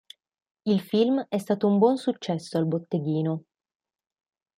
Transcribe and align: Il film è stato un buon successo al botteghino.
Il 0.65 0.81
film 0.81 1.23
è 1.29 1.37
stato 1.37 1.67
un 1.67 1.77
buon 1.77 1.95
successo 1.95 2.57
al 2.57 2.65
botteghino. 2.65 3.43